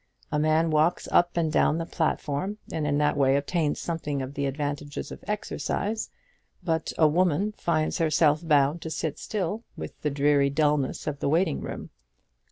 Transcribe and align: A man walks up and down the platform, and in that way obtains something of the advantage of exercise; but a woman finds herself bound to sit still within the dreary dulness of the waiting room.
A 0.31 0.39
man 0.39 0.71
walks 0.71 1.07
up 1.11 1.37
and 1.37 1.51
down 1.51 1.77
the 1.77 1.85
platform, 1.85 2.57
and 2.71 2.87
in 2.87 2.97
that 2.97 3.15
way 3.15 3.35
obtains 3.35 3.79
something 3.79 4.19
of 4.23 4.33
the 4.33 4.47
advantage 4.47 4.97
of 4.97 5.23
exercise; 5.27 6.09
but 6.63 6.91
a 6.97 7.07
woman 7.07 7.51
finds 7.51 7.99
herself 7.99 8.41
bound 8.43 8.81
to 8.81 8.89
sit 8.89 9.19
still 9.19 9.63
within 9.77 9.97
the 10.01 10.09
dreary 10.09 10.49
dulness 10.49 11.05
of 11.05 11.19
the 11.19 11.29
waiting 11.29 11.61
room. 11.61 11.91